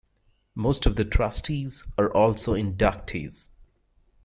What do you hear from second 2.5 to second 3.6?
inductees.